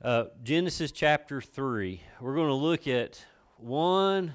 [0.00, 2.00] Uh, Genesis chapter 3.
[2.20, 3.20] We're going to look at
[3.56, 4.34] one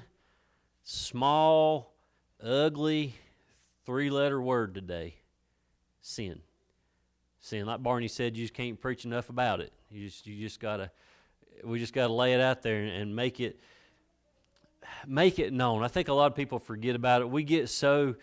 [0.82, 1.94] small,
[2.42, 3.14] ugly,
[3.86, 5.14] three letter word today
[6.02, 6.40] sin.
[7.40, 7.64] Sin.
[7.64, 9.72] Like Barney said, you just can't preach enough about it.
[9.90, 10.90] You just, you just got to,
[11.64, 13.58] we just got to lay it out there and make it,
[15.06, 15.82] make it known.
[15.82, 17.30] I think a lot of people forget about it.
[17.30, 18.16] We get so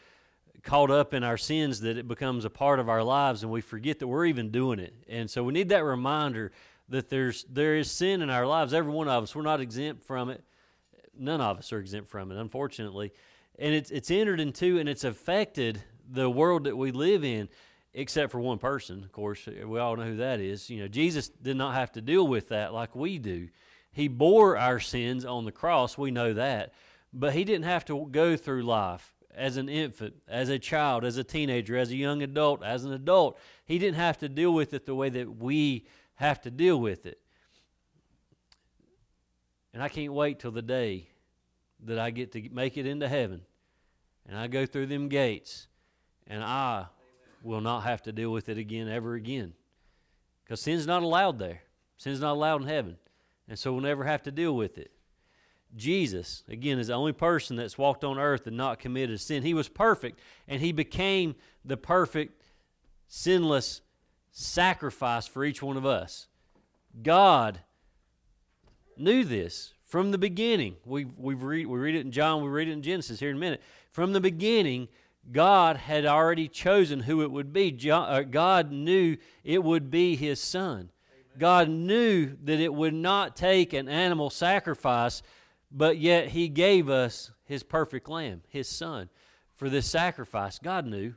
[0.62, 3.62] caught up in our sins that it becomes a part of our lives and we
[3.62, 4.94] forget that we're even doing it.
[5.10, 6.52] And so we need that reminder
[6.92, 8.74] that there's there is sin in our lives.
[8.74, 10.44] Every one of us, we're not exempt from it.
[11.18, 13.12] None of us are exempt from it, unfortunately.
[13.58, 17.50] And it's it's entered into and it's affected the world that we live in,
[17.94, 19.48] except for one person, of course.
[19.48, 20.70] We all know who that is.
[20.70, 23.48] You know, Jesus did not have to deal with that like we do.
[23.94, 26.74] He bore our sins on the cross, we know that.
[27.14, 31.18] But he didn't have to go through life as an infant, as a child, as
[31.18, 33.38] a teenager, as a young adult, as an adult.
[33.66, 35.86] He didn't have to deal with it the way that we
[36.22, 37.20] have to deal with it.
[39.74, 41.08] And I can't wait till the day
[41.86, 43.42] that I get to make it into heaven
[44.28, 45.68] and I go through them gates
[46.28, 46.86] and I
[47.44, 49.54] will not have to deal with it again ever again.
[50.44, 51.64] Because sin's not allowed there.
[51.98, 52.98] Sin's not allowed in heaven.
[53.48, 54.92] And so we'll never have to deal with it.
[55.76, 59.44] Jesus, again, is the only person that's walked on earth and not committed sin.
[59.44, 62.42] He was perfect, and he became the perfect,
[63.08, 63.82] sinless
[64.32, 66.28] sacrifice for each one of us.
[67.02, 67.60] God
[68.98, 70.78] knew this from the beginning.
[70.86, 73.38] We, we, read, we read it in John, we read it in Genesis here in
[73.38, 73.62] a minute.
[73.92, 74.88] From the beginning,
[75.32, 77.78] God had already chosen who it would be.
[77.92, 80.90] Uh, God knew it would be His Son.
[81.38, 85.22] God knew that it would not take an animal sacrifice,
[85.72, 89.10] but yet He gave us His perfect lamb, His Son,
[89.56, 90.60] for this sacrifice.
[90.60, 91.14] God knew.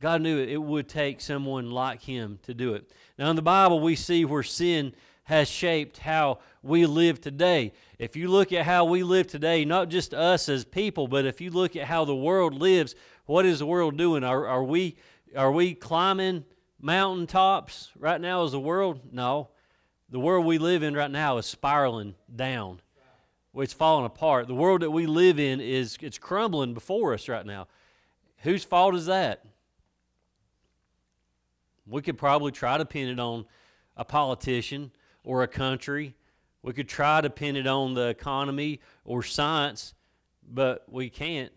[0.00, 2.90] God knew it, it would take someone like him to do it.
[3.18, 7.72] Now, in the Bible, we see where sin has shaped how we live today.
[7.98, 11.40] If you look at how we live today, not just us as people, but if
[11.40, 12.94] you look at how the world lives,
[13.26, 14.24] what is the world doing?
[14.24, 14.96] Are, are, we,
[15.36, 16.44] are we climbing
[16.80, 19.00] mountaintops right now as a world?
[19.12, 19.48] No.
[20.10, 22.80] The world we live in right now is spiraling down.
[23.54, 24.46] It's falling apart.
[24.46, 27.66] The world that we live in is it's crumbling before us right now.
[28.38, 29.44] Whose fault is that?
[31.88, 33.46] We could probably try to pin it on
[33.96, 34.92] a politician
[35.24, 36.14] or a country.
[36.62, 39.94] We could try to pin it on the economy or science,
[40.46, 41.52] but we can't.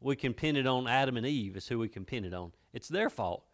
[0.00, 2.52] We can pin it on Adam and Eve, is who we can pin it on.
[2.72, 3.44] It's their fault.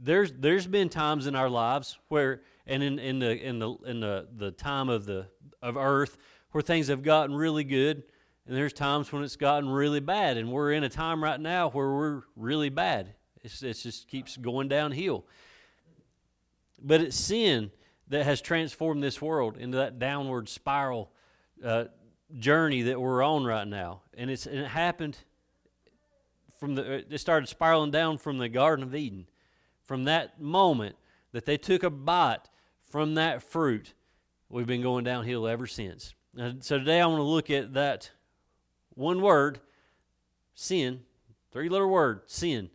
[0.00, 4.00] There's there's been times in our lives where and in, in the in the in
[4.00, 5.26] the, the time of the
[5.60, 6.16] of earth
[6.52, 8.04] where things have gotten really good
[8.46, 11.68] and there's times when it's gotten really bad and we're in a time right now
[11.70, 15.24] where we're really bad it's, it just keeps going downhill.
[16.82, 17.70] But it's sin
[18.08, 21.10] that has transformed this world into that downward spiral
[21.64, 21.84] uh,
[22.38, 24.02] journey that we're on right now.
[24.16, 25.18] And, it's, and it happened
[26.58, 29.26] from the, it started spiraling down from the Garden of Eden.
[29.84, 30.96] From that moment
[31.32, 32.48] that they took a bite
[32.90, 33.94] from that fruit,
[34.48, 36.14] we've been going downhill ever since.
[36.36, 38.10] And so today I want to look at that
[38.94, 39.60] one word,
[40.54, 41.00] sin,
[41.52, 42.70] three letter word, sin.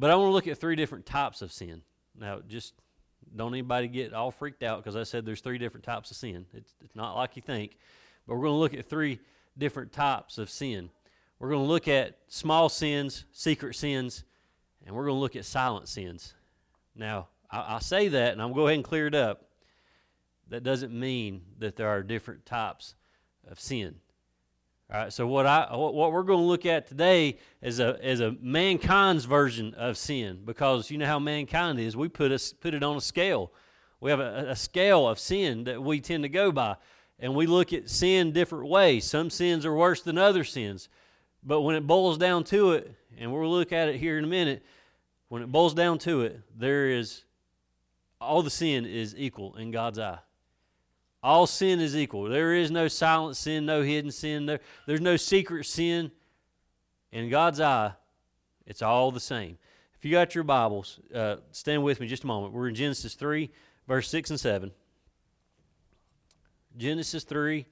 [0.00, 1.82] But I want to look at three different types of sin.
[2.18, 2.72] Now, just
[3.36, 6.46] don't anybody get all freaked out because I said there's three different types of sin.
[6.54, 7.76] It's, it's not like you think.
[8.26, 9.20] But we're going to look at three
[9.58, 10.88] different types of sin.
[11.38, 14.24] We're going to look at small sins, secret sins,
[14.86, 16.32] and we're going to look at silent sins.
[16.96, 19.50] Now, I, I say that, and I'm going to go ahead and clear it up.
[20.48, 22.94] That doesn't mean that there are different types
[23.46, 23.96] of sin.
[24.92, 28.18] All right, so what I what we're going to look at today is a is
[28.18, 31.96] a mankind's version of sin because you know how mankind is.
[31.96, 33.52] We put us put it on a scale.
[34.00, 36.74] We have a, a scale of sin that we tend to go by,
[37.20, 39.04] and we look at sin different ways.
[39.04, 40.88] Some sins are worse than other sins,
[41.44, 44.28] but when it boils down to it, and we'll look at it here in a
[44.28, 44.64] minute,
[45.28, 47.22] when it boils down to it, there is
[48.20, 50.18] all the sin is equal in God's eye.
[51.22, 52.24] All sin is equal.
[52.24, 54.46] There is no silent sin, no hidden sin.
[54.46, 56.10] There, there's no secret sin.
[57.12, 57.92] In God's eye,
[58.66, 59.58] it's all the same.
[59.98, 62.54] If you got your Bibles, uh, stand with me just a moment.
[62.54, 63.50] We're in Genesis 3,
[63.86, 64.70] verse 6 and 7.
[66.78, 67.66] Genesis 3,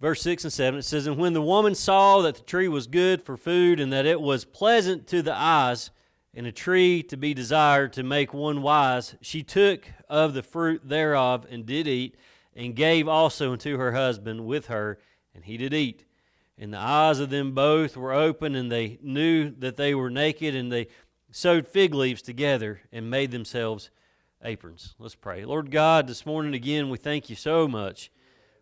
[0.00, 0.78] verse 6 and 7.
[0.78, 3.92] It says, And when the woman saw that the tree was good for food, and
[3.92, 5.90] that it was pleasant to the eyes,
[6.34, 10.88] and a tree to be desired to make one wise, she took of the fruit
[10.88, 12.16] thereof and did eat,
[12.56, 14.98] and gave also unto her husband with her,
[15.34, 16.04] and he did eat.
[16.56, 20.54] And the eyes of them both were open, and they knew that they were naked,
[20.54, 20.88] and they
[21.32, 23.90] sewed fig leaves together and made themselves
[24.42, 24.94] aprons.
[24.98, 25.44] Let's pray.
[25.44, 28.10] Lord God, this morning again, we thank you so much.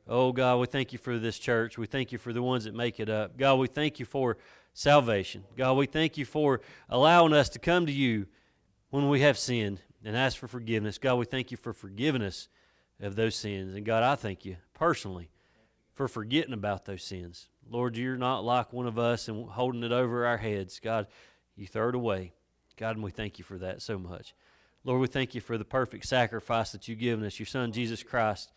[0.08, 1.76] Oh God, we thank you for this church.
[1.76, 3.36] We thank you for the ones that make it up.
[3.36, 4.38] God, we thank you for
[4.72, 5.44] salvation.
[5.56, 8.26] God, we thank you for allowing us to come to you
[8.90, 10.98] when we have sinned and ask for forgiveness.
[10.98, 12.48] God, we thank you for forgiving us
[13.00, 13.74] of those sins.
[13.74, 15.30] And God, I thank you personally
[15.94, 17.48] for forgetting about those sins.
[17.68, 20.80] Lord, you're not like one of us and holding it over our heads.
[20.80, 21.06] God,
[21.56, 22.32] you throw it away.
[22.76, 24.34] God, and we thank you for that so much.
[24.84, 28.02] Lord, we thank you for the perfect sacrifice that you've given us, your Son, Jesus
[28.02, 28.50] Christ.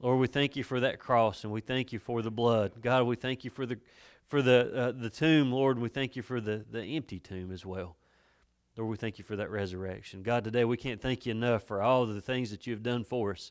[0.00, 2.72] Lord, we thank you for that cross, and we thank you for the blood.
[2.80, 3.78] God, we thank you for the
[4.26, 5.76] for the uh, the tomb, Lord.
[5.76, 7.96] and We thank you for the the empty tomb as well.
[8.76, 10.22] Lord, we thank you for that resurrection.
[10.22, 12.82] God, today we can't thank you enough for all of the things that you have
[12.82, 13.50] done for us.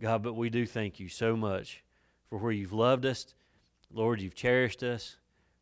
[0.00, 1.82] God, but we do thank you so much
[2.28, 3.34] for where you've loved us.
[3.92, 5.16] Lord, you've cherished us.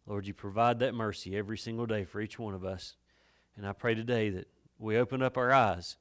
[0.06, 2.96] Lord, you provide that mercy every single day for each one of us.
[3.56, 4.48] And I pray today that
[4.78, 5.96] we open up our eyes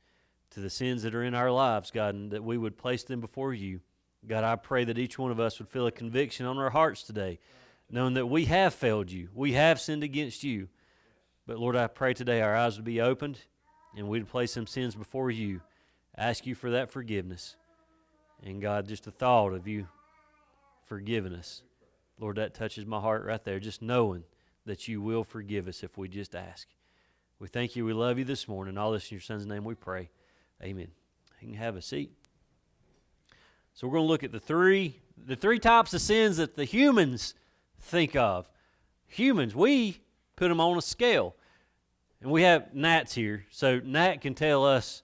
[0.52, 3.22] to the sins that are in our lives, God, and that we would place them
[3.22, 3.80] before you.
[4.28, 7.04] God, I pray that each one of us would feel a conviction on our hearts
[7.04, 7.40] today,
[7.94, 9.30] knowing that we have failed you.
[9.36, 10.68] We have sinned against you.
[11.46, 13.40] But Lord, I pray today our eyes would be opened
[13.96, 15.62] and we'd place some sins before you.
[16.18, 17.56] Ask you for that forgiveness.
[18.42, 19.88] And God, just the thought of you
[20.86, 21.62] forgiving us.
[22.20, 24.24] Lord, that touches my heart right there, just knowing
[24.66, 26.68] that you will forgive us if we just ask.
[27.38, 27.86] We thank you.
[27.86, 28.76] We love you this morning.
[28.76, 30.10] All this in your son's name we pray.
[30.64, 30.88] Amen.
[31.42, 32.12] You can have a seat.
[33.76, 36.66] So we're going to look at the three the three types of sins that the
[36.66, 37.36] humans
[37.84, 38.50] think of.
[39.08, 40.00] Humans, we
[40.36, 41.36] put them on a scale.
[42.22, 43.46] And we have Nats here.
[43.52, 45.04] So Nat can tell us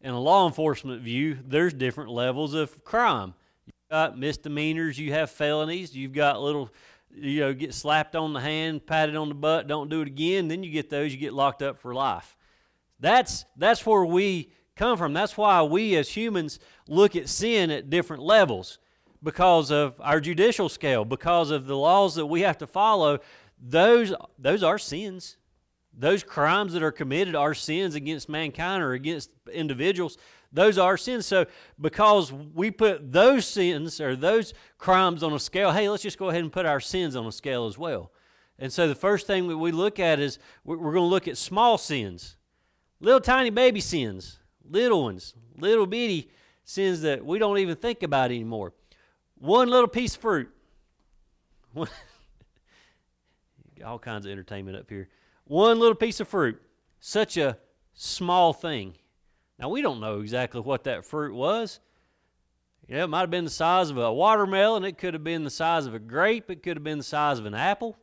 [0.00, 3.34] in a law enforcement view, there's different levels of crime.
[3.66, 6.70] You've got misdemeanors, you have felonies, you've got little
[7.14, 10.48] you know, get slapped on the hand, patted on the butt, don't do it again,
[10.48, 12.36] then you get those, you get locked up for life.
[13.00, 15.12] That's that's where we come from.
[15.12, 16.58] That's why we as humans
[16.88, 18.78] look at sin at different levels
[19.26, 23.18] because of our judicial scale, because of the laws that we have to follow.
[23.60, 25.36] Those those are sins.
[25.92, 30.16] Those crimes that are committed are sins against mankind or against individuals.
[30.52, 31.26] Those are sins.
[31.26, 31.46] So,
[31.80, 36.28] because we put those sins or those crimes on a scale, hey, let's just go
[36.28, 38.12] ahead and put our sins on a scale as well.
[38.60, 41.36] And so, the first thing that we look at is we're going to look at
[41.36, 42.36] small sins,
[43.00, 46.30] little tiny baby sins, little ones, little bitty
[46.64, 48.72] sins that we don't even think about anymore.
[49.38, 50.50] One little piece of fruit.
[53.84, 55.08] All kinds of entertainment up here.
[55.44, 56.60] One little piece of fruit.
[57.00, 57.58] Such a
[57.94, 58.94] small thing.
[59.58, 61.80] Now, we don't know exactly what that fruit was.
[62.88, 64.84] You know, it might have been the size of a watermelon.
[64.84, 66.50] It could have been the size of a grape.
[66.50, 67.96] It could have been the size of an apple.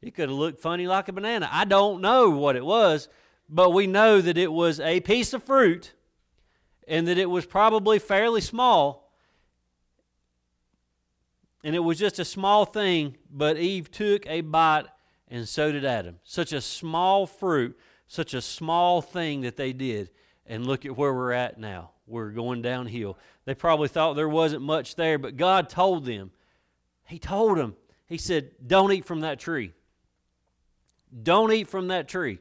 [0.00, 1.48] It could have looked funny like a banana.
[1.52, 3.08] I don't know what it was,
[3.48, 5.92] but we know that it was a piece of fruit
[6.88, 9.09] and that it was probably fairly small.
[11.62, 14.86] And it was just a small thing, but Eve took a bite
[15.28, 16.16] and so did Adam.
[16.24, 17.78] Such a small fruit,
[18.08, 20.10] such a small thing that they did
[20.46, 21.92] and look at where we're at now.
[22.06, 23.16] We're going downhill.
[23.44, 26.32] They probably thought there wasn't much there, but God told them.
[27.06, 27.76] He told them.
[28.08, 29.72] He said, Don't eat from that tree.
[31.22, 32.40] Don't eat from that tree.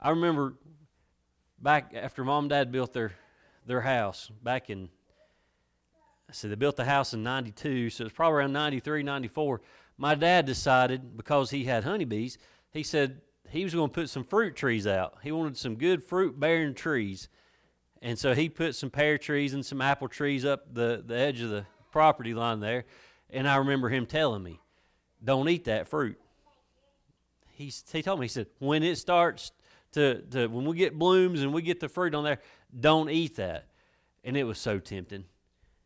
[0.00, 0.54] I remember
[1.60, 3.12] back after mom and dad built their,
[3.66, 4.88] their house back in,
[6.32, 9.60] so they built the house in 92, so it's probably around 93, 94.
[9.98, 12.38] My dad decided, because he had honeybees,
[12.72, 13.20] he said,
[13.50, 15.18] he was going to put some fruit trees out.
[15.22, 17.28] He wanted some good fruit bearing trees.
[18.00, 21.40] And so he put some pear trees and some apple trees up the, the edge
[21.42, 22.86] of the property line there.
[23.30, 24.58] And I remember him telling me,
[25.22, 26.18] don't eat that fruit.
[27.50, 29.52] He, he told me, he said, when it starts
[29.92, 32.40] to, to, when we get blooms and we get the fruit on there,
[32.78, 33.66] don't eat that.
[34.24, 35.24] And it was so tempting.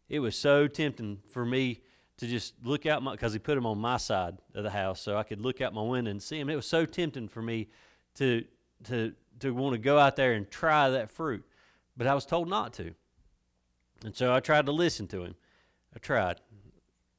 [0.09, 1.81] It was so tempting for me
[2.19, 5.01] to just look out my because he put them on my side of the house
[5.01, 6.49] so I could look out my window and see them.
[6.49, 7.69] It was so tempting for me
[8.17, 8.45] to
[8.85, 11.45] to to want to go out there and try that fruit,
[11.97, 12.95] but I was told not to.
[14.05, 15.35] And so I tried to listen to him.
[15.95, 16.41] I tried.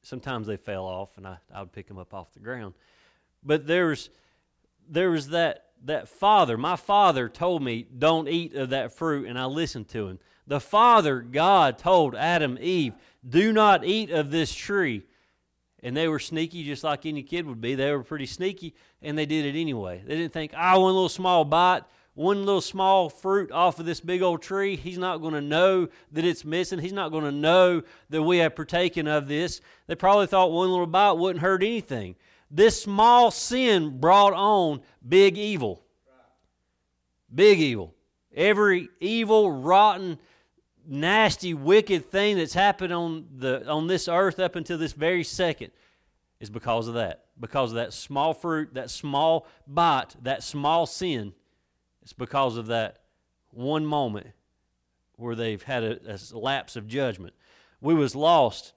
[0.02, 2.74] Sometimes they fell off, and I, I would pick them up off the ground.
[3.42, 4.10] But there was
[4.88, 6.56] there was that that father.
[6.56, 10.18] My father told me, "Don't eat of that fruit," and I listened to him.
[10.48, 12.94] The Father God told Adam, Eve,
[13.28, 15.04] do not eat of this tree.
[15.82, 17.74] And they were sneaky, just like any kid would be.
[17.74, 20.02] They were pretty sneaky, and they did it anyway.
[20.04, 21.82] They didn't think, ah, oh, one little small bite,
[22.14, 24.74] one little small fruit off of this big old tree.
[24.74, 26.78] He's not going to know that it's missing.
[26.78, 29.60] He's not going to know that we have partaken of this.
[29.86, 32.16] They probably thought one little bite wouldn't hurt anything.
[32.50, 35.84] This small sin brought on big evil.
[37.32, 37.94] Big evil.
[38.34, 40.18] Every evil, rotten,
[40.88, 45.70] nasty, wicked thing that's happened on the on this earth up until this very second
[46.40, 47.26] is because of that.
[47.38, 51.32] Because of that small fruit, that small bite, that small sin.
[52.02, 52.98] It's because of that
[53.50, 54.28] one moment
[55.16, 57.34] where they've had a, a lapse of judgment.
[57.80, 58.72] We was lost,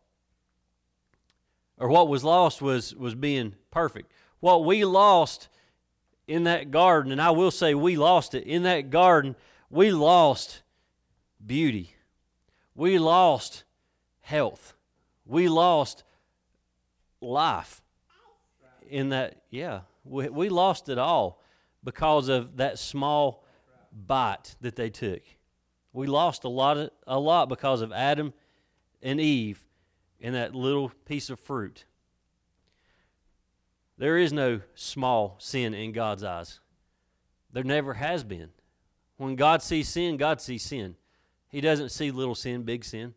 [1.77, 4.11] or what was lost was was being perfect.
[4.39, 5.47] What we lost
[6.27, 9.35] in that garden, and I will say we lost it in that garden.
[9.69, 10.61] We lost
[11.43, 11.95] beauty.
[12.75, 13.63] We lost
[14.21, 14.75] health.
[15.25, 16.03] We lost
[17.21, 17.81] life
[18.89, 21.41] in that, yeah, we, we lost it all
[21.83, 23.43] because of that small
[23.91, 25.21] bite that they took.
[25.93, 28.33] We lost a lot, of, a lot because of Adam
[29.01, 29.63] and Eve
[30.19, 31.85] and that little piece of fruit.
[33.97, 36.59] There is no small sin in God's eyes.
[37.51, 38.49] There never has been.
[39.17, 40.95] When God sees sin, God sees sin.
[41.51, 43.13] He doesn't see little sin, big sin.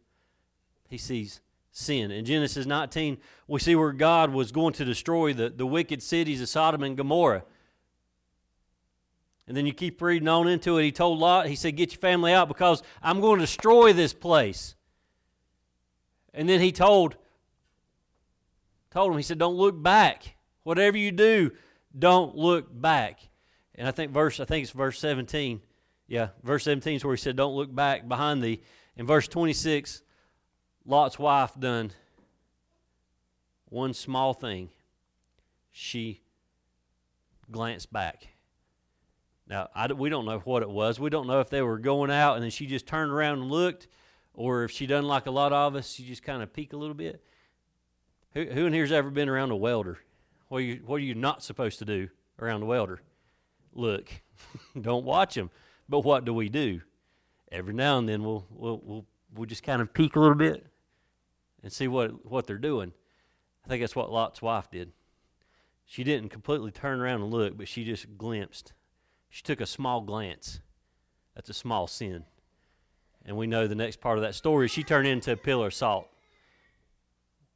[0.88, 2.11] He sees sin.
[2.11, 6.41] In Genesis 19, we see where God was going to destroy the, the wicked cities
[6.41, 7.45] of Sodom and Gomorrah.
[9.47, 10.85] And then you keep reading on into it.
[10.85, 14.14] He told Lot, he said, Get your family out because I'm going to destroy this
[14.14, 14.75] place.
[16.33, 17.17] And then he told,
[18.91, 20.37] told him, he said, Don't look back.
[20.62, 21.53] Whatever you do,
[21.97, 23.21] don't look back.
[23.75, 25.61] And I think verse, I think it's verse 17.
[26.14, 28.62] Yeah, verse 17 is where he said, Don't look back behind thee.
[28.97, 30.00] In verse 26,
[30.87, 31.90] Lot's wife done
[33.68, 34.68] one small thing.
[35.73, 36.21] She
[37.50, 38.28] glanced back.
[39.49, 41.00] Now, I, we don't know what it was.
[41.00, 43.50] We don't know if they were going out and then she just turned around and
[43.50, 43.88] looked,
[44.35, 46.78] or if she done like a lot of us, she just kind of peeked a
[46.78, 47.25] little bit.
[48.35, 49.99] Who, who in here's ever been around a welder?
[50.47, 53.00] What are you, what are you not supposed to do around a welder?
[53.73, 54.12] Look,
[54.80, 55.50] don't watch them.
[55.88, 56.81] But what do we do?
[57.53, 60.67] Every now and then we'll, we'll, we'll, we'll just kind of peek a little bit
[61.62, 62.93] and see what, what they're doing.
[63.64, 64.93] I think that's what Lot's wife did.
[65.87, 68.73] She didn't completely turn around and look, but she just glimpsed.
[69.29, 70.61] She took a small glance.
[71.35, 72.25] That's a small sin.
[73.25, 75.75] And we know the next part of that story, she turned into a pillar of
[75.75, 76.09] salt.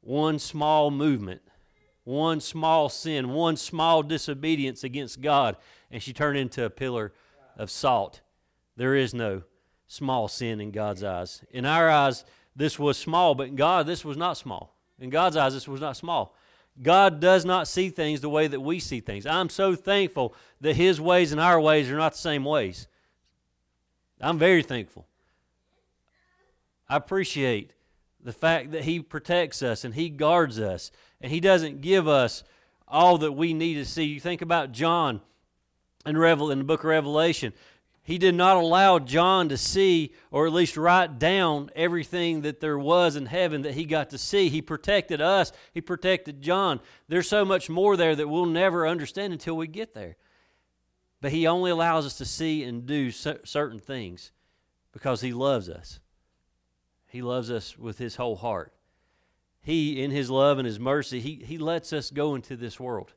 [0.01, 1.41] One small movement,
[2.03, 5.57] one small sin, one small disobedience against God,
[5.91, 7.13] and she turned into a pillar
[7.59, 8.21] of salt.
[8.77, 9.43] There is no
[9.85, 11.43] small sin in God's eyes.
[11.51, 12.23] In our eyes,
[12.55, 14.75] this was small, but in God, this was not small.
[14.99, 16.35] In God's eyes, this was not small.
[16.81, 19.25] God does not see things the way that we see things.
[19.25, 22.87] I'm so thankful that His ways and our ways are not the same ways.
[24.21, 25.05] I'm very thankful.
[26.87, 27.73] I appreciate
[28.23, 32.43] the fact that He protects us and He guards us and He doesn't give us
[32.87, 34.05] all that we need to see.
[34.05, 35.21] You think about John
[36.05, 37.53] in, Revel, in the book of Revelation.
[38.03, 42.79] He did not allow John to see, or at least write down, everything that there
[42.79, 44.49] was in heaven that he got to see.
[44.49, 46.79] He protected us, he protected John.
[47.07, 50.17] There's so much more there that we'll never understand until we get there.
[51.21, 54.31] But he only allows us to see and do certain things
[54.91, 55.99] because he loves us.
[57.07, 58.73] He loves us with his whole heart.
[59.61, 63.13] He, in his love and his mercy, he, he lets us go into this world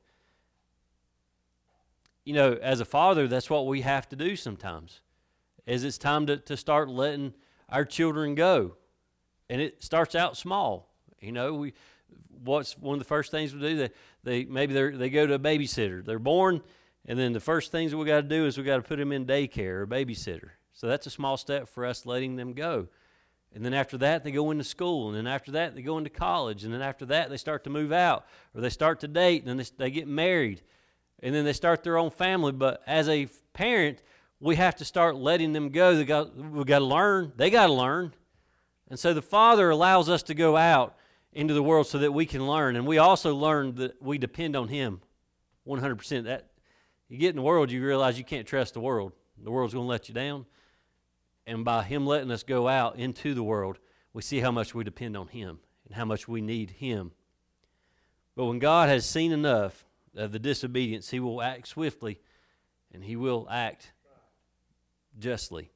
[2.25, 5.01] you know, as a father, that's what we have to do sometimes.
[5.67, 7.35] Is it's time to, to start letting
[7.69, 8.77] our children go.
[9.49, 10.93] And it starts out small.
[11.21, 11.75] You know, we
[12.43, 13.77] what's one of the first things we do?
[13.77, 13.91] They,
[14.25, 16.05] they maybe they they go to a babysitter.
[16.05, 16.63] They're born,
[17.07, 18.99] and then the first things that we got to do is we got to put
[18.99, 20.51] them in daycare or babysitter.
[20.73, 22.89] So that's a small step for us letting them go.
[23.55, 25.09] And then after that, they go into school.
[25.09, 26.65] And then after that, they go into college.
[26.65, 28.25] And then after that, they start to move out
[28.55, 30.63] or they start to date and then they, they get married
[31.23, 32.53] and then they start their own family.
[32.53, 34.03] But as a parent,
[34.41, 35.95] we have to start letting them go.
[35.95, 37.33] They got, we got to learn.
[37.37, 38.13] They got to learn.
[38.89, 40.97] And so the Father allows us to go out
[41.33, 42.77] into the world so that we can learn.
[42.77, 45.01] And we also learn that we depend on Him
[45.67, 46.25] 100%.
[46.25, 46.51] That
[47.09, 49.13] You get in the world, you realize you can't trust the world.
[49.43, 50.47] The world's going to let you down.
[51.47, 53.79] And by Him letting us go out into the world,
[54.13, 57.13] we see how much we depend on Him and how much we need Him.
[58.35, 59.85] But when God has seen enough
[60.17, 62.21] of the disobedience, he will act swiftly
[62.93, 63.93] and he will act
[65.19, 65.71] justly.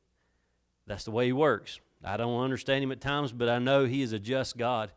[0.86, 1.80] That's the way he works.
[2.04, 4.92] I don't understand him at times, but I know he is a just God.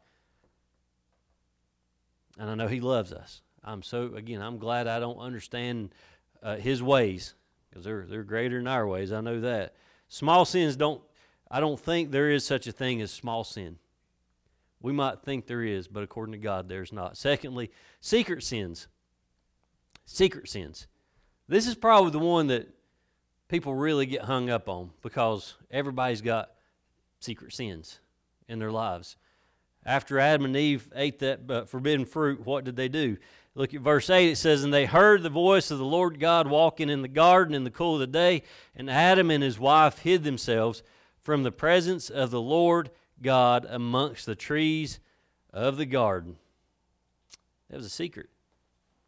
[2.37, 3.41] And I know he loves us.
[3.63, 5.93] I'm so, again, I'm glad I don't understand
[6.41, 7.33] uh, his ways
[7.69, 9.11] because they're, they're greater than our ways.
[9.11, 9.75] I know that.
[10.07, 11.01] Small sins don't,
[11.51, 13.77] I don't think there is such a thing as small sin.
[14.81, 17.17] We might think there is, but according to God, there's not.
[17.17, 17.69] Secondly,
[17.99, 18.87] secret sins
[20.09, 20.87] secret sins.
[21.47, 22.67] This is probably the one that
[23.47, 26.51] people really get hung up on because everybody's got
[27.19, 27.99] secret sins
[28.47, 29.17] in their lives.
[29.85, 33.17] After Adam and Eve ate that uh, forbidden fruit, what did they do?
[33.55, 34.31] Look at verse 8.
[34.31, 37.53] It says, And they heard the voice of the Lord God walking in the garden
[37.53, 38.43] in the cool of the day,
[38.75, 40.83] and Adam and his wife hid themselves
[41.21, 42.89] from the presence of the Lord
[43.21, 44.99] God amongst the trees
[45.53, 46.37] of the garden.
[47.69, 48.29] That was a secret.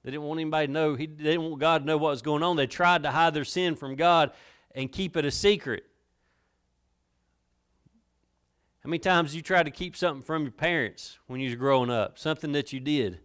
[0.04, 0.96] They didn't want anybody to know.
[0.96, 2.56] He, they didn't want God to know what was going on.
[2.56, 4.32] They tried to hide their sin from God
[4.74, 5.84] and keep it a secret.
[8.84, 11.92] How many times you tried to keep something from your parents when you was growing
[11.92, 12.18] up?
[12.18, 13.20] Something that you did.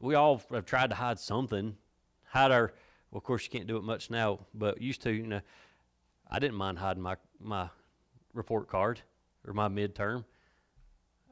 [0.00, 1.76] We all have tried to hide something.
[2.24, 2.74] Hide our
[3.12, 5.40] well, of course you can't do it much now, but used to, you know,
[6.28, 7.68] I didn't mind hiding my my
[8.32, 9.00] report card
[9.46, 10.24] or my midterm.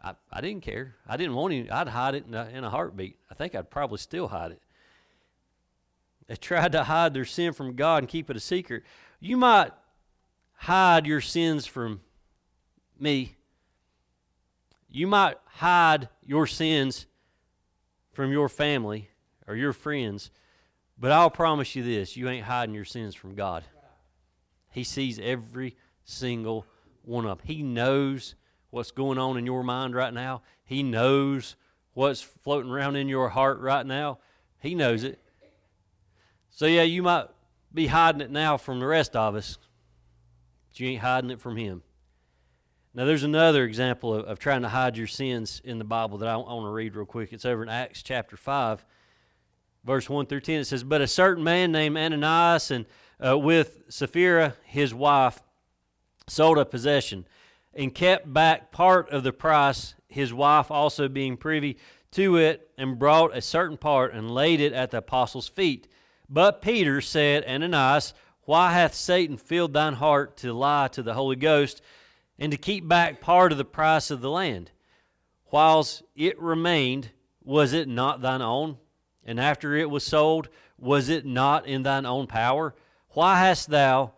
[0.02, 0.96] I, I didn't care.
[1.06, 1.70] I didn't want any.
[1.70, 3.16] I'd hide it in a, in a heartbeat.
[3.30, 4.62] I think I'd probably still hide it.
[6.26, 8.82] They tried to hide their sin from God and keep it a secret.
[9.20, 9.72] You might
[10.54, 12.00] hide your sins from
[12.98, 13.36] me.
[14.88, 17.06] You might hide your sins
[18.12, 19.08] from your family
[19.46, 20.30] or your friends,
[20.98, 23.64] but I'll promise you this you ain't hiding your sins from God.
[24.70, 26.66] He sees every single
[27.02, 27.46] one of them.
[27.46, 28.34] He knows
[28.72, 30.40] what's going on in your mind right now.
[30.64, 31.56] He knows
[31.92, 34.18] what's floating around in your heart right now.
[34.60, 35.20] He knows it.
[36.48, 37.26] So, yeah, you might
[37.72, 39.58] be hiding it now from the rest of us,
[40.70, 41.82] but you ain't hiding it from Him.
[42.94, 46.28] Now, there's another example of, of trying to hide your sins in the Bible that
[46.28, 47.32] I, I want to read real quick.
[47.32, 48.86] It's over in Acts chapter 5,
[49.84, 50.60] verse 1 through 10.
[50.60, 52.86] It says, But a certain man named Ananias, and
[53.22, 55.42] uh, with Sapphira, his wife,
[56.26, 57.26] sold a possession
[57.74, 61.78] and kept back part of the price, his wife also being privy
[62.12, 65.88] to it, and brought a certain part and laid it at the apostles' feet.
[66.28, 68.14] But Peter said, Ananias,
[68.44, 71.80] why hath Satan filled thine heart to lie to the Holy Ghost
[72.38, 74.70] and to keep back part of the price of the land?
[75.50, 77.10] Whilst it remained,
[77.44, 78.78] was it not thine own?
[79.24, 82.74] And after it was sold, was it not in thine own power?
[83.10, 84.12] Why hast thou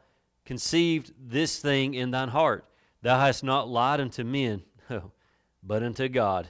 [0.44, 2.64] conceived this thing in thine heart?
[3.04, 4.62] Thou hast not lied unto men,
[5.62, 6.48] but unto God.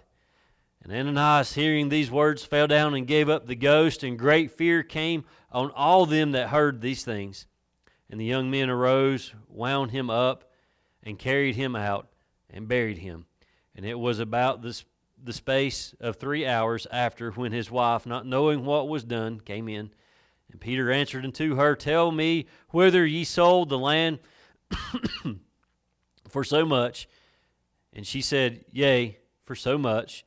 [0.85, 4.85] And Ananias, hearing these words, fell down and gave up the ghost, and great fear
[4.85, 7.49] came on all them that heard these things.
[8.09, 10.49] And the young men arose, wound him up,
[11.03, 12.07] and carried him out,
[12.49, 13.27] and buried him.
[13.75, 14.85] And it was about this,
[15.21, 19.69] the space of three hours after when his wife, not knowing what was done, came
[19.69, 19.91] in.
[20.53, 24.21] And Peter answered unto her, Tell me whither ye sold the land
[26.35, 27.09] for so much.
[27.93, 30.25] And she said, Yea, for so much.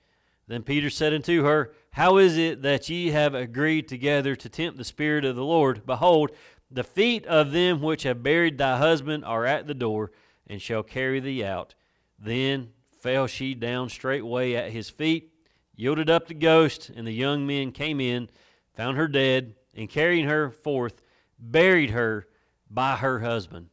[0.48, 4.78] Then Peter said unto her, How is it that ye have agreed together to tempt
[4.78, 5.86] the Spirit of the Lord?
[5.86, 6.32] Behold,
[6.72, 10.14] the feet of them which have buried thy husband are at the door,
[10.48, 11.76] and shall carry thee out.
[12.18, 12.70] Then
[13.02, 15.34] fell she down straightway at his feet,
[15.76, 18.30] yielded up the ghost, and the young men came in,
[18.78, 21.02] found her dead, and carrying her forth,
[21.38, 22.30] buried her
[22.70, 23.68] by her husband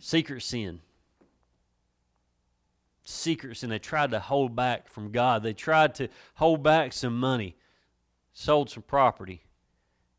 [0.00, 0.80] secret sin.
[3.04, 3.70] Secret sin.
[3.70, 5.42] They tried to hold back from God.
[5.42, 7.56] They tried to hold back some money,
[8.32, 9.44] sold some property,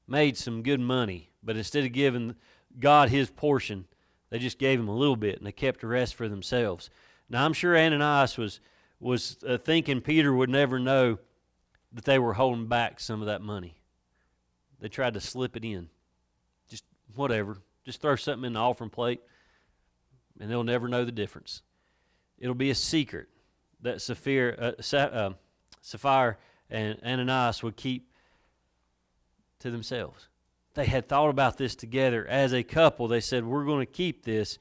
[0.08, 2.36] made some good money, but instead of giving
[2.80, 3.86] God his portion,
[4.30, 6.89] they just gave him a little bit and they kept the rest for themselves.
[7.30, 8.60] Now, I'm sure Ananias was,
[9.00, 11.20] was uh, thinking Peter would never know
[11.94, 13.76] that they were holding back some of that money.
[14.80, 15.89] They tried to slip it in.
[16.70, 16.84] Just
[17.15, 17.58] whatever.
[17.86, 19.22] Just throw something in the offering plate
[20.39, 21.62] and they'll never know the difference.
[22.38, 23.28] It'll be a secret
[23.82, 25.34] that Sapphira, uh, uh,
[25.82, 26.38] Sapphire
[26.70, 28.12] and Ananias would keep
[29.60, 30.28] to themselves.
[30.74, 33.08] They had thought about this together as a couple.
[33.08, 34.58] They said, We're going to keep this,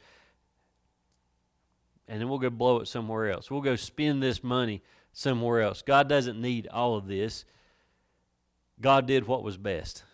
[2.09, 3.50] and then we'll go blow it somewhere else.
[3.50, 5.83] We'll go spend this money somewhere else.
[5.83, 7.44] God doesn't need all of this.
[8.80, 10.04] God did what was best.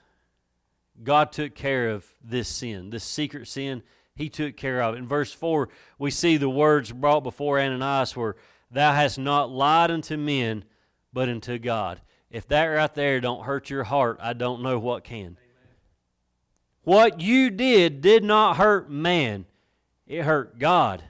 [1.02, 3.82] God took care of this sin, this secret sin
[4.16, 4.96] he took care of.
[4.96, 8.36] In verse 4, we see the words brought before Ananias were,
[8.70, 10.64] Thou hast not lied unto men,
[11.12, 12.00] but unto God.
[12.30, 15.18] If that right there don't hurt your heart, I don't know what can.
[15.20, 15.38] Amen.
[16.82, 19.44] What you did did not hurt man,
[20.06, 21.04] it hurt God.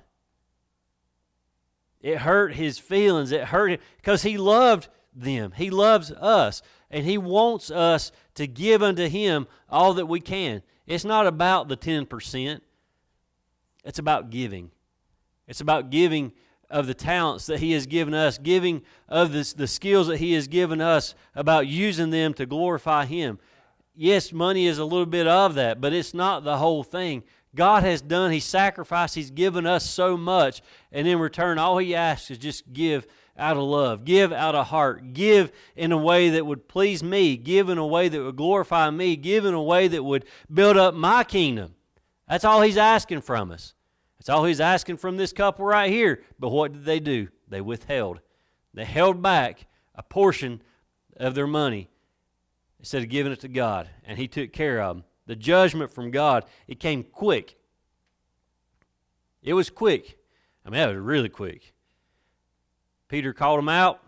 [2.02, 3.32] It hurt his feelings.
[3.32, 5.52] It hurt him because he loved them.
[5.56, 6.62] He loves us.
[6.88, 10.62] And he wants us to give unto him all that we can.
[10.86, 12.60] It's not about the 10%.
[13.86, 14.70] It's about giving.
[15.46, 16.32] It's about giving
[16.68, 20.32] of the talents that He has given us, giving of this, the skills that He
[20.32, 23.38] has given us, about using them to glorify Him.
[23.94, 27.22] yes, money is a little bit of that, but it's not the whole thing.
[27.54, 31.94] God has done, He sacrificed, He's given us so much, and in return, all He
[31.94, 33.06] asks is just give
[33.38, 37.36] out of love, give out of heart, give in a way that would please me,
[37.36, 40.76] give in a way that would glorify me, give in a way that would build
[40.76, 41.75] up my kingdom.
[42.28, 43.74] That's all He's asking from us.
[44.18, 46.22] That's all He's asking from this couple right here.
[46.38, 47.28] But what did they do?
[47.48, 48.20] They withheld.
[48.74, 50.62] They held back a portion
[51.16, 51.88] of their money
[52.78, 55.04] instead of giving it to God, and He took care of them.
[55.26, 57.56] The judgment from God, it came quick.
[59.42, 60.18] It was quick.
[60.64, 61.72] I mean, that was really quick.
[63.08, 64.00] Peter called him out.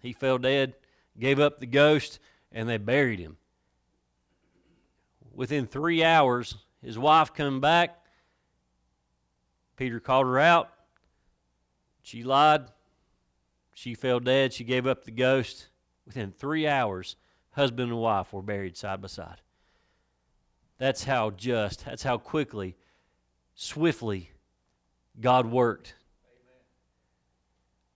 [0.00, 0.74] He fell dead,
[1.18, 2.18] gave up the ghost,
[2.52, 3.38] and they buried him.
[5.34, 7.98] Within three hours, his wife come back.
[9.74, 10.70] Peter called her out.
[12.00, 12.66] She lied.
[13.74, 14.52] She fell dead.
[14.52, 15.66] She gave up the ghost.
[16.06, 17.16] Within three hours,
[17.50, 19.40] husband and wife were buried side by side.
[20.78, 22.76] That's how just, that's how quickly,
[23.56, 24.30] swiftly
[25.20, 25.94] God worked.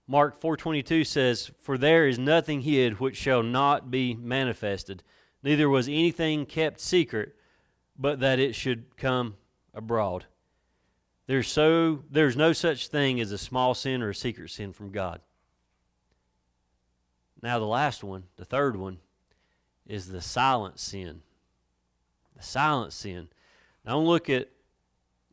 [0.05, 5.01] Mark 4:22 says, "For there is nothing hid which shall not be manifested,
[5.41, 7.37] neither was anything kept secret,
[7.97, 9.37] but that it should come
[9.73, 10.25] abroad."
[11.27, 14.91] There's so there's no such thing as a small sin or a secret sin from
[14.91, 15.21] God.
[17.41, 18.99] Now the last one, the third one,
[19.85, 21.23] is the silent sin.
[22.35, 23.29] The silent sin.
[23.85, 24.49] Now look at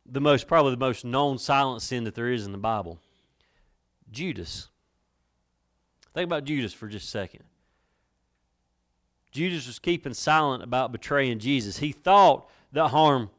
[0.05, 2.99] the most probably the most known silent sin that there is in the Bible.
[4.09, 4.69] Judas.
[6.13, 7.43] Think about Judas for just a second.
[9.31, 11.77] Judas was keeping silent about betraying Jesus.
[11.77, 13.29] He thought that harm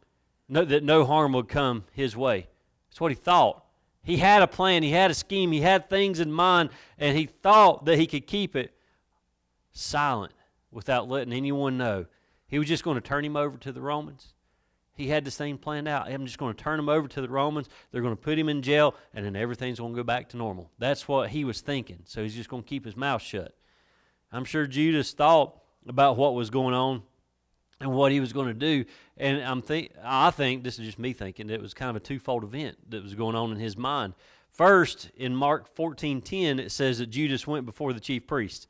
[0.51, 2.49] no, that no harm would come his way.
[2.91, 3.65] That's what he thought.
[4.03, 7.27] He had a plan, he had a scheme, he had things in mind, and he
[7.27, 8.75] thought that he could keep it
[9.73, 10.33] silent
[10.73, 12.07] without letting anyone know.
[12.49, 14.35] He was just going to turn him over to the Romans.
[14.95, 16.09] He had this thing planned out.
[16.09, 17.69] I'm just going to turn him over to the Romans.
[17.93, 20.37] They're going to put him in jail, and then everything's going to go back to
[20.37, 20.71] normal.
[20.79, 22.01] That's what he was thinking.
[22.07, 23.55] So he's just going to keep his mouth shut.
[24.33, 27.03] I'm sure Judas thought about what was going on
[27.81, 28.85] and what he was going to do.
[29.17, 31.97] And I'm think I think this is just me thinking that it was kind of
[31.97, 34.15] a twofold event that was going on in his mind.
[34.49, 38.67] First, in Mark 14:10, it says that Judas went before the chief priest.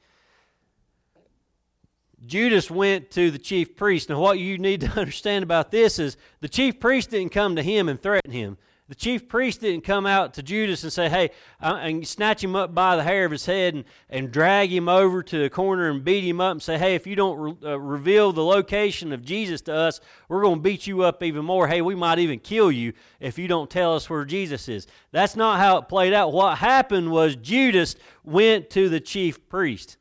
[2.26, 4.10] Judas went to the chief priest.
[4.10, 7.62] Now, what you need to understand about this is the chief priest didn't come to
[7.62, 8.58] him and threaten him.
[8.90, 12.74] The chief priest didn't come out to Judas and say, hey, and snatch him up
[12.74, 16.02] by the hair of his head and, and drag him over to a corner and
[16.02, 19.24] beat him up and say, hey, if you don't re- uh, reveal the location of
[19.24, 21.68] Jesus to us, we're going to beat you up even more.
[21.68, 24.88] Hey, we might even kill you if you don't tell us where Jesus is.
[25.12, 26.32] That's not how it played out.
[26.32, 29.98] What happened was Judas went to the chief priest.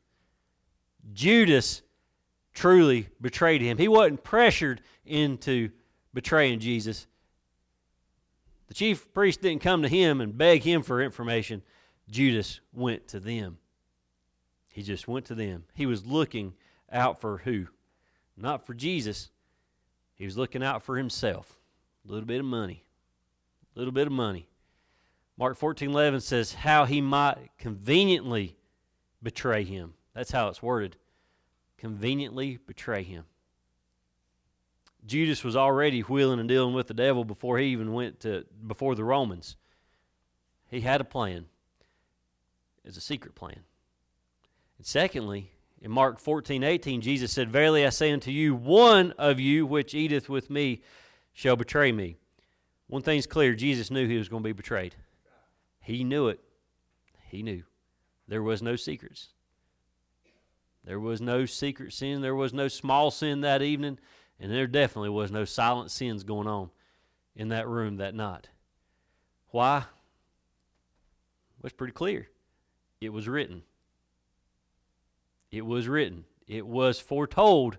[1.12, 1.82] Judas
[2.54, 3.78] truly betrayed him.
[3.78, 5.70] He wasn't pressured into
[6.12, 7.06] betraying Jesus.
[8.70, 11.62] The chief priest didn't come to him and beg him for information.
[12.08, 13.58] Judas went to them.
[14.68, 15.64] He just went to them.
[15.74, 16.54] He was looking
[16.90, 17.66] out for who?
[18.36, 19.30] Not for Jesus.
[20.14, 21.58] He was looking out for himself.
[22.04, 22.84] A little bit of money.
[23.74, 24.46] A little bit of money.
[25.36, 28.56] Mark 14 11 says, How he might conveniently
[29.20, 29.94] betray him.
[30.14, 30.96] That's how it's worded.
[31.76, 33.24] Conveniently betray him.
[35.06, 38.94] Judas was already wheeling and dealing with the devil before he even went to before
[38.94, 39.56] the Romans.
[40.68, 41.46] He had a plan.
[42.84, 43.60] It's a secret plan.
[44.78, 49.40] And secondly, in Mark 14, 18, Jesus said, Verily I say unto you, one of
[49.40, 50.82] you which eateth with me
[51.32, 52.16] shall betray me.
[52.86, 54.94] One thing's clear Jesus knew he was going to be betrayed.
[55.80, 56.40] He knew it.
[57.28, 57.62] He knew.
[58.28, 59.28] There was no secrets.
[60.84, 62.20] There was no secret sin.
[62.20, 63.98] There was no small sin that evening.
[64.40, 66.70] And there definitely was no silent sins going on
[67.36, 68.48] in that room that night.
[69.50, 69.84] Why?
[71.58, 72.28] Well, it's pretty clear.
[73.00, 73.62] It was written.
[75.50, 76.24] It was written.
[76.46, 77.76] It was foretold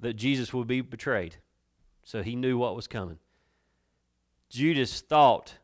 [0.00, 1.36] that Jesus would be betrayed.
[2.04, 3.18] So he knew what was coming.
[4.48, 5.54] Judas thought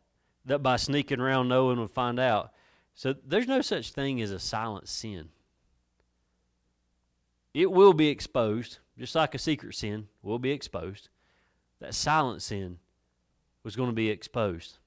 [0.44, 2.52] that by sneaking around, no one would find out.
[2.94, 5.30] So there's no such thing as a silent sin.
[7.54, 11.08] It will be exposed just like a secret sin will be exposed,
[11.80, 12.78] that silent sin
[13.62, 14.78] was going to be exposed.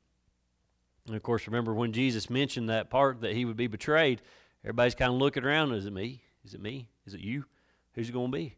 [1.07, 4.21] And of course, remember when Jesus mentioned that part that he would be betrayed,
[4.63, 5.73] everybody's kind of looking around.
[5.73, 6.23] Is it me?
[6.45, 6.89] Is it me?
[7.05, 7.45] Is it you?
[7.93, 8.55] Who's it going to be?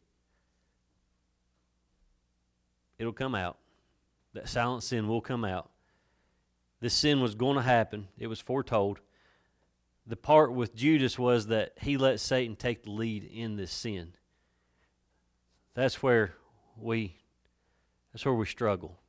[2.98, 3.58] It'll come out.
[4.34, 5.72] That silent sin will come out.
[6.82, 9.00] This sin was going to happen, it was foretold.
[10.08, 14.14] The part with Judas was that he let Satan take the lead in this sin.
[15.74, 16.34] That's where
[16.78, 17.16] we
[18.12, 19.00] that's where we struggle.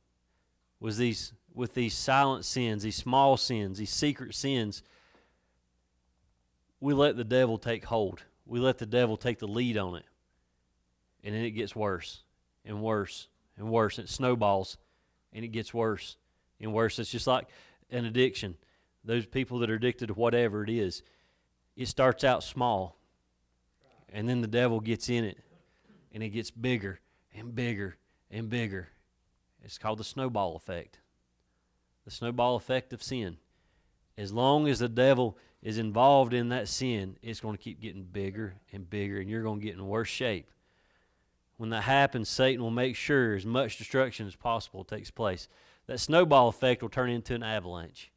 [0.79, 4.83] Was these with these silent sins, these small sins, these secret sins,
[6.79, 8.23] we let the devil take hold.
[8.45, 10.05] We let the devil take the lead on it.
[11.23, 12.23] And then it gets worse
[12.65, 13.99] and worse and worse.
[13.99, 14.77] It snowballs
[15.33, 16.17] and it gets worse
[16.59, 16.97] and worse.
[16.99, 17.47] It's just like
[17.89, 18.55] an addiction.
[19.03, 21.03] Those people that are addicted to whatever it is,
[21.75, 22.97] it starts out small
[24.09, 25.37] and then the devil gets in it
[26.11, 26.99] and it gets bigger
[27.33, 27.97] and bigger
[28.29, 28.89] and bigger.
[29.63, 30.99] It's called the snowball effect.
[32.05, 33.37] The snowball effect of sin.
[34.17, 38.03] As long as the devil is involved in that sin, it's going to keep getting
[38.03, 40.49] bigger and bigger, and you're going to get in worse shape.
[41.57, 45.47] When that happens, Satan will make sure as much destruction as possible takes place.
[45.85, 48.11] That snowball effect will turn into an avalanche.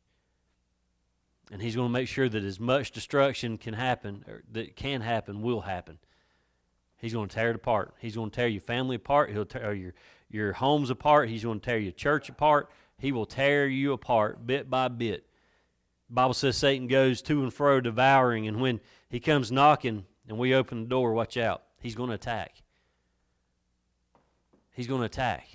[1.53, 5.03] And he's going to make sure that as much destruction can happen, or that can
[5.03, 5.99] happen, will happen.
[7.05, 7.93] He's going to tear it apart.
[7.99, 9.31] He's going to tear your family apart.
[9.31, 9.93] He'll tear your,
[10.31, 11.29] your homes apart.
[11.29, 12.71] He's going to tear your church apart.
[12.97, 15.27] He will tear you apart bit by bit.
[16.09, 20.55] Bible says Satan goes to and fro devouring, and when he comes knocking and we
[20.55, 21.65] open the door, watch out.
[21.79, 22.63] He's going to attack.
[24.73, 25.47] He's going to attack.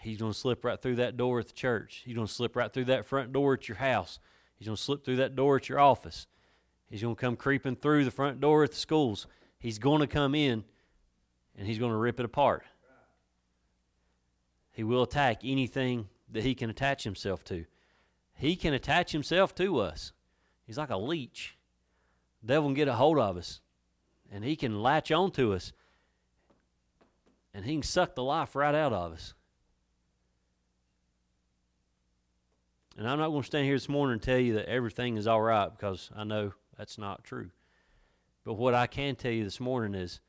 [0.00, 2.02] He's going to slip right through that door at the church.
[2.04, 4.18] He's going to slip right through that front door at your house.
[4.58, 6.26] He's going to slip through that door at your office.
[6.90, 9.28] He's going to come creeping through the front door at the schools.
[9.60, 10.64] He's going to come in
[11.56, 12.64] and he's going to rip it apart.
[14.72, 17.66] He will attack anything that he can attach himself to.
[18.34, 20.12] He can attach himself to us.
[20.66, 21.58] He's like a leech.
[22.40, 23.60] The devil can get a hold of us,
[24.32, 25.72] and he can latch onto us,
[27.52, 29.34] and he can suck the life right out of us.
[32.96, 35.26] And I'm not going to stand here this morning and tell you that everything is
[35.26, 37.50] all right because I know that's not true.
[38.44, 40.20] But what I can tell you this morning is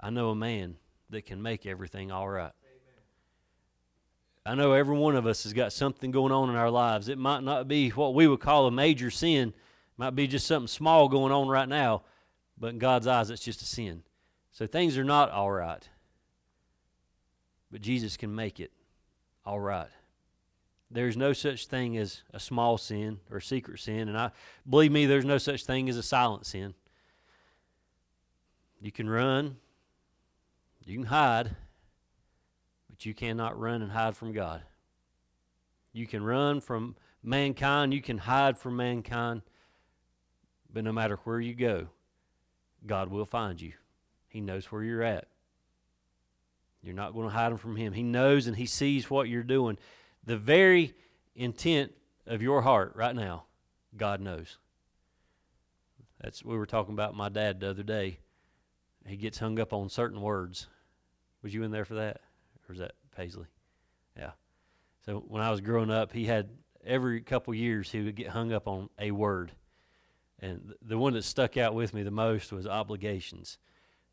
[0.00, 0.76] I know a man
[1.10, 2.52] that can make everything all right.
[4.46, 7.08] I know every one of us has got something going on in our lives.
[7.08, 9.54] It might not be what we would call a major sin, it
[9.96, 12.02] might be just something small going on right now,
[12.58, 14.02] but in God's eyes, it's just a sin.
[14.52, 15.88] So things are not all right.
[17.72, 18.70] But Jesus can make it
[19.46, 19.88] all right.
[20.90, 24.30] There's no such thing as a small sin or a secret sin, and I
[24.68, 26.74] believe me, there's no such thing as a silent sin.
[28.84, 29.56] You can run,
[30.84, 31.56] you can hide,
[32.90, 34.60] but you cannot run and hide from God.
[35.94, 39.40] You can run from mankind, you can hide from mankind,
[40.70, 41.86] but no matter where you go,
[42.86, 43.72] God will find you.
[44.28, 45.28] He knows where you're at.
[46.82, 47.94] You're not going to hide from Him.
[47.94, 49.78] He knows and He sees what you're doing.
[50.26, 50.92] The very
[51.34, 51.92] intent
[52.26, 53.44] of your heart right now,
[53.96, 54.58] God knows.
[56.20, 58.18] That's we were talking about my dad the other day.
[59.06, 60.66] He gets hung up on certain words.
[61.42, 62.20] Was you in there for that?
[62.68, 63.46] or is that Paisley?
[64.16, 64.30] Yeah.
[65.04, 66.48] So when I was growing up, he had
[66.84, 69.52] every couple years he would get hung up on a word,
[70.40, 73.58] and the one that stuck out with me the most was obligations.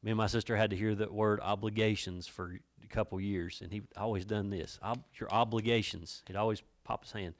[0.03, 3.71] Me and my sister had to hear that word obligations for a couple years, and
[3.71, 4.79] he always done this.
[4.83, 6.23] Ob- your obligations.
[6.27, 7.35] He'd always pop his hand.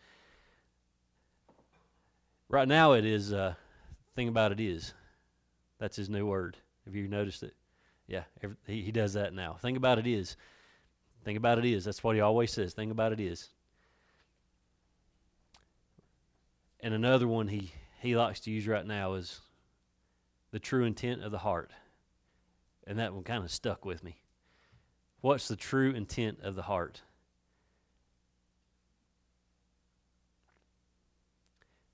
[2.48, 3.34] Right now, it is.
[3.34, 3.56] Uh,
[4.16, 4.94] thing about it is,
[5.80, 6.58] that's his new word.
[6.86, 7.54] Have you noticed it?
[8.08, 9.58] Yeah, every, he, he does that now.
[9.62, 10.36] Think about it is,
[11.24, 12.74] Think about it is, that's what he always says.
[12.74, 13.50] Think about it is.
[16.80, 19.42] And another one he, he likes to use right now is
[20.52, 21.72] the true intent of the heart.
[22.88, 24.18] And that one kind of stuck with me.
[25.22, 27.02] What's the true intent of the heart?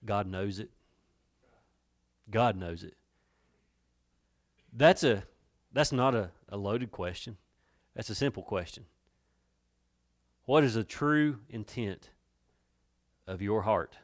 [0.05, 0.69] God knows it.
[2.29, 2.95] God knows it.
[4.77, 5.23] That's a
[5.73, 7.37] that's not a, a loaded question.
[7.95, 8.85] That's a simple question.
[10.45, 12.11] What is the true intent
[13.25, 13.97] of your heart?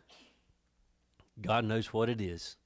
[1.39, 2.57] God knows what it is.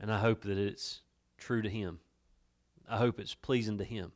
[0.00, 1.00] And I hope that it's
[1.38, 1.98] true to Him.
[2.88, 4.12] I hope it's pleasing to Him.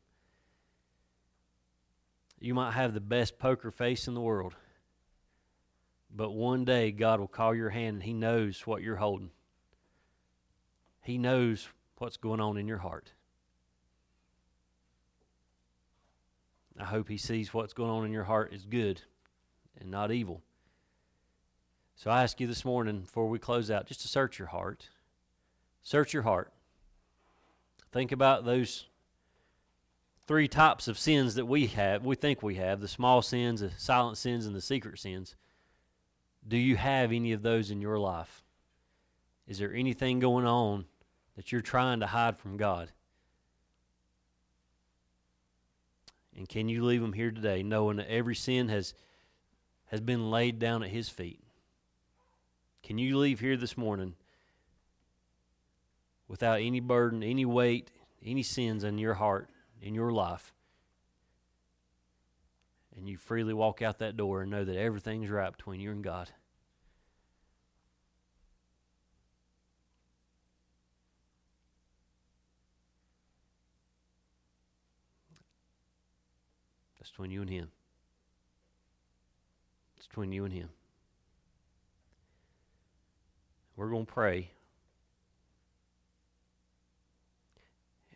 [2.39, 4.55] You might have the best poker face in the world,
[6.15, 9.31] but one day God will call your hand and He knows what you're holding.
[11.03, 11.69] He knows
[12.01, 13.13] what's going on in your heart.
[16.79, 19.03] I hope He sees what's going on in your heart is good
[19.81, 20.43] and not evil.
[21.97, 24.89] So I ask you this morning, before we close out, just to search your heart.
[25.83, 26.53] Search your heart.
[27.91, 28.87] Think about those
[30.29, 33.71] three types of sins that we have, we think we have the small sins, the
[33.79, 35.35] silent sins, and the secret sins.
[36.47, 38.45] Do you have any of those in your life?
[39.47, 40.85] Is there anything going on
[41.39, 42.91] that you're trying to hide from God?
[46.37, 48.93] And can you leave them here today knowing that every sin has,
[49.87, 51.41] has been laid down at His feet?
[52.83, 54.17] Can you leave here this morning
[56.27, 57.93] without any burden, any weight,
[58.25, 59.49] any sins in your heart,
[59.81, 60.53] in your life?
[62.97, 66.03] And you freely walk out that door and know that everything's right between you and
[66.03, 66.31] God.
[77.09, 77.71] It's between you and Him.
[79.97, 80.69] It's between you and Him.
[83.77, 84.51] We're going to pray.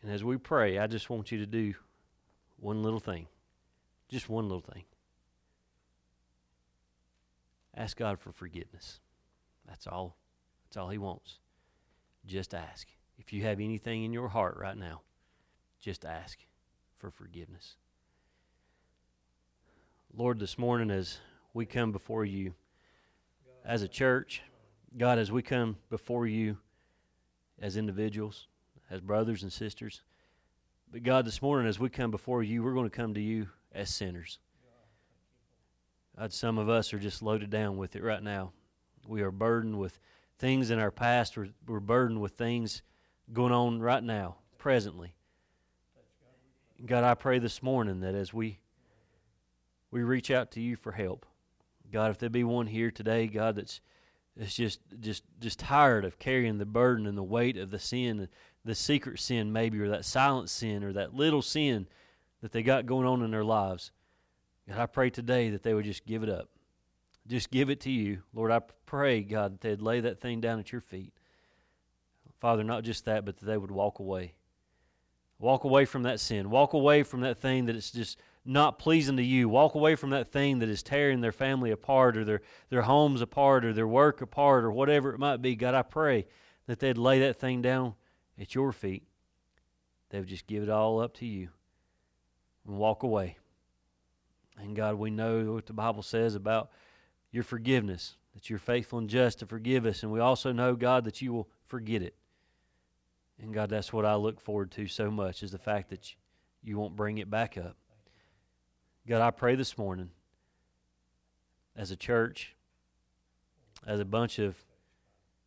[0.03, 1.73] And as we pray, I just want you to do
[2.61, 3.29] one little thing.
[4.11, 4.85] Just one little thing.
[7.75, 9.01] Ask God for forgiveness.
[9.67, 10.19] That's all.
[10.67, 11.39] That's all He wants.
[12.27, 12.89] Just ask.
[13.17, 15.01] If you have anything in your heart right now,
[15.81, 16.41] just ask
[16.99, 17.77] for forgiveness.
[20.15, 21.21] Lord, this morning as
[21.55, 22.53] we come before you
[23.65, 24.43] as a church,
[24.95, 26.59] God, as we come before you
[27.59, 28.47] as individuals,
[28.91, 30.03] as brothers and sisters,
[30.91, 33.49] but God, this morning as we come before you, we're going to come to you
[33.75, 34.39] as sinners.
[36.19, 38.53] God, some of us are just loaded down with it right now.
[39.09, 39.99] We are burdened with
[40.39, 42.83] things in our past, we're, we're burdened with things
[43.33, 45.15] going on right now, presently.
[46.85, 48.59] God, I pray this morning that as we
[49.93, 51.25] we reach out to you for help.
[51.93, 53.81] God, if there be one here today, God, that's
[54.37, 58.29] that's just just just tired of carrying the burden and the weight of the sin,
[58.65, 61.87] the secret sin maybe, or that silent sin, or that little sin
[62.41, 63.93] that they got going on in their lives.
[64.69, 66.49] God, I pray today that they would just give it up.
[67.29, 68.23] Just give it to you.
[68.35, 71.13] Lord, I pray, God, that they'd lay that thing down at your feet.
[72.41, 74.33] Father, not just that, but that they would walk away.
[75.39, 76.51] Walk away from that sin.
[76.51, 79.49] Walk away from that thing that it's just not pleasing to you.
[79.49, 83.21] Walk away from that thing that is tearing their family apart or their, their homes
[83.21, 85.55] apart or their work apart or whatever it might be.
[85.55, 86.27] God, I pray
[86.67, 87.95] that they'd lay that thing down
[88.41, 89.05] at your feet.
[90.11, 91.49] They would just give it all up to you
[92.67, 93.39] and walk away.
[94.59, 96.71] And God, we know what the Bible says about
[97.31, 100.03] your forgiveness, that you're faithful and just to forgive us.
[100.03, 102.15] And we also know, God, that you will forget it.
[103.41, 106.15] And God, that's what I look forward to so much is the fact that
[106.63, 107.77] you won't bring it back up.
[109.09, 110.11] God, I pray this morning
[111.75, 112.55] as a church,
[113.85, 114.65] as a bunch of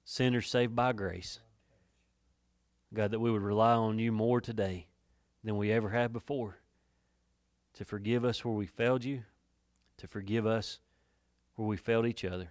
[0.04, 1.40] sinners saved by grace,
[2.94, 4.88] God, that we would rely on you more today
[5.42, 6.58] than we ever have before
[7.76, 9.24] to forgive us where we failed you,
[9.98, 10.80] to forgive us
[11.56, 12.50] where we failed each other.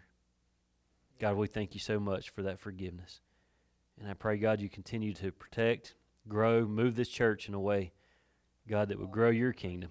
[1.20, 3.20] God, we thank you so much for that forgiveness.
[4.00, 7.92] And I pray, God, you continue to protect, grow, move this church in a way,
[8.66, 9.90] God, that would grow your kingdom.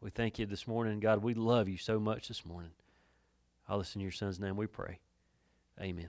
[0.00, 1.00] We thank you this morning.
[1.00, 2.70] God, we love you so much this morning.
[3.68, 5.00] I'll listen in your son's name we pray.
[5.80, 6.08] Amen.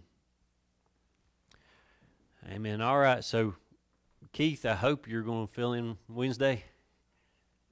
[2.47, 2.81] Amen.
[2.81, 3.23] All right.
[3.23, 3.55] So,
[4.31, 6.63] Keith, I hope you're going to fill in Wednesday.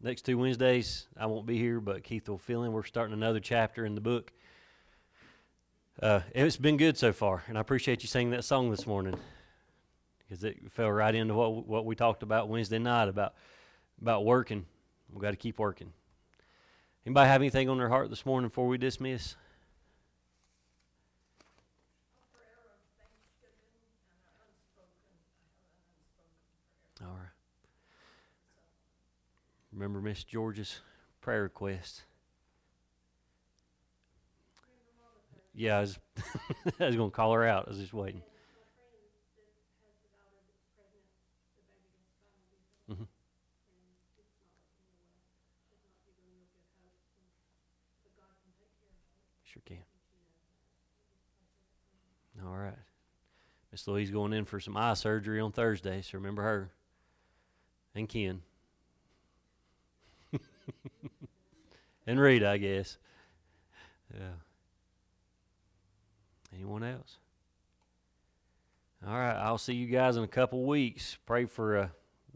[0.01, 2.71] Next two Wednesdays, I won't be here, but Keith will fill in.
[2.71, 4.31] We're starting another chapter in the book.
[6.01, 9.15] Uh, it's been good so far, and I appreciate you singing that song this morning
[10.19, 13.33] because it fell right into what what we talked about Wednesday night about
[13.99, 14.65] about working.
[15.11, 15.93] We got to keep working.
[17.07, 19.37] Anybody have anything on their heart this morning before we dismiss?
[27.01, 27.29] All right.
[29.71, 30.81] Remember Miss George's
[31.21, 32.03] prayer request.
[35.55, 35.99] Yeah, I was,
[36.77, 37.67] was going to call her out.
[37.67, 38.21] I was just waiting.
[42.91, 43.03] Mm-hmm.
[49.47, 49.77] Sure can.
[52.45, 52.77] All right.
[53.71, 56.71] Miss Louise going in for some eye surgery on Thursday, so remember her.
[57.95, 58.41] And Ken.
[62.07, 62.97] and Rita, I guess.
[64.13, 64.29] Yeah.
[66.53, 67.17] Anyone else?
[69.05, 71.17] All right, I'll see you guys in a couple weeks.
[71.25, 71.87] Pray for uh,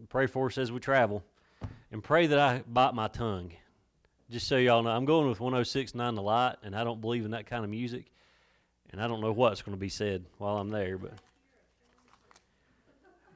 [0.09, 1.23] pray for us as we travel,
[1.91, 3.51] and pray that I bite my tongue
[4.31, 7.31] just so y'all know, I'm going with 106.9 The Light, and I don't believe in
[7.31, 8.05] that kind of music,
[8.91, 11.13] and I don't know what's going to be said while I'm there, but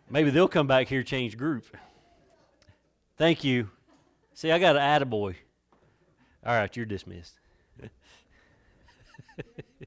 [0.09, 1.65] maybe they'll come back here change group.
[3.17, 3.69] Thank you.
[4.33, 5.35] See, I got an attaboy.
[6.45, 7.39] All right, you're dismissed.